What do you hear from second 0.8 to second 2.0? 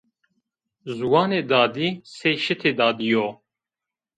Ziwanê dadî